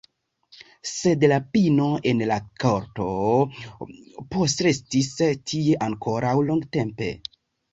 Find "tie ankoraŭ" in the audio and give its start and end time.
5.53-6.35